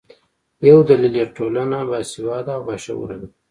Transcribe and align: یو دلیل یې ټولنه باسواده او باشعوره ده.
یو 0.69 0.79
دلیل 0.89 1.13
یې 1.21 1.25
ټولنه 1.35 1.77
باسواده 1.89 2.51
او 2.57 2.61
باشعوره 2.67 3.17
ده. 3.21 3.27